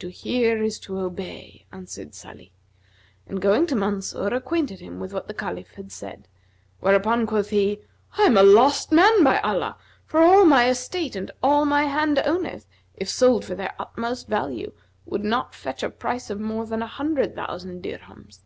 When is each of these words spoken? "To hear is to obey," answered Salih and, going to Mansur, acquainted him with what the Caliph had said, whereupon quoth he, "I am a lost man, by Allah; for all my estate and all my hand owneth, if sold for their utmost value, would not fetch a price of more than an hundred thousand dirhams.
"To 0.00 0.10
hear 0.10 0.62
is 0.62 0.78
to 0.80 0.98
obey," 0.98 1.64
answered 1.72 2.14
Salih 2.14 2.52
and, 3.26 3.40
going 3.40 3.66
to 3.68 3.74
Mansur, 3.74 4.28
acquainted 4.34 4.80
him 4.80 5.00
with 5.00 5.14
what 5.14 5.28
the 5.28 5.32
Caliph 5.32 5.70
had 5.76 5.90
said, 5.90 6.28
whereupon 6.80 7.26
quoth 7.26 7.48
he, 7.48 7.80
"I 8.18 8.24
am 8.24 8.36
a 8.36 8.42
lost 8.42 8.92
man, 8.92 9.24
by 9.24 9.40
Allah; 9.40 9.78
for 10.04 10.20
all 10.20 10.44
my 10.44 10.68
estate 10.68 11.16
and 11.16 11.30
all 11.42 11.64
my 11.64 11.84
hand 11.84 12.18
owneth, 12.18 12.66
if 12.94 13.08
sold 13.08 13.46
for 13.46 13.54
their 13.54 13.72
utmost 13.78 14.28
value, 14.28 14.74
would 15.06 15.24
not 15.24 15.54
fetch 15.54 15.82
a 15.82 15.88
price 15.88 16.28
of 16.28 16.38
more 16.38 16.66
than 16.66 16.82
an 16.82 16.88
hundred 16.88 17.34
thousand 17.34 17.82
dirhams. 17.82 18.40